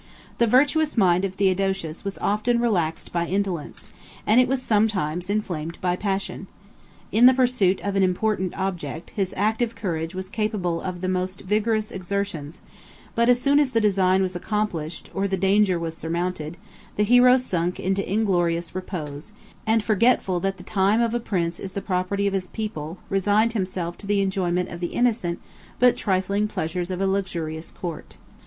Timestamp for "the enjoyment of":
24.07-24.79